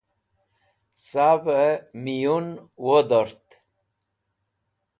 [1.09, 2.47] Savey Miyum
[2.85, 3.45] Wodort